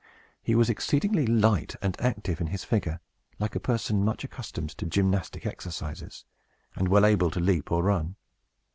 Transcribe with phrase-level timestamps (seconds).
[0.41, 2.99] He was exceedingly light and active in his figure,
[3.37, 6.25] like a person much accustomed to gymnastic exercises,
[6.75, 8.15] and well able to leap or run.